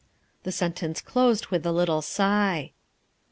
The 0.41 0.51
sen 0.51 0.73
tence 0.73 1.05
closed 1.05 1.49
with 1.49 1.63
a 1.63 1.71
little 1.71 2.01
sigh. 2.01 2.73